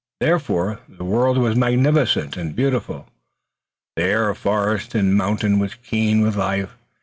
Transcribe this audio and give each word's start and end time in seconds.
Therefore, 0.19 0.79
the 0.89 1.03
world 1.05 1.37
was 1.37 1.55
magnificent 1.55 2.35
and 2.35 2.55
beautiful. 2.55 3.07
The 3.95 4.01
air 4.03 4.29
of 4.29 4.39
forest 4.39 4.95
and 4.95 5.13
mountain 5.13 5.59
was 5.59 5.75
keen 5.75 6.21
with 6.21 6.35
life. 6.35 6.75